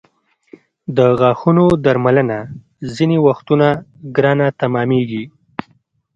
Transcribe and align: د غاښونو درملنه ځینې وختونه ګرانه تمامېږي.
د 0.97 0.99
غاښونو 1.19 1.65
درملنه 1.85 2.39
ځینې 2.95 3.17
وختونه 3.27 3.67
ګرانه 4.15 4.47
تمامېږي. 4.61 5.23